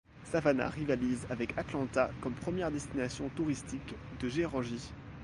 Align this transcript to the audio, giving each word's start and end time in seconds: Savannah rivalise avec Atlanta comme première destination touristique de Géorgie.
Savannah 0.23 0.69
rivalise 0.71 1.27
avec 1.29 1.55
Atlanta 1.59 2.09
comme 2.21 2.33
première 2.33 2.71
destination 2.71 3.29
touristique 3.35 3.93
de 4.19 4.29
Géorgie. 4.29 4.89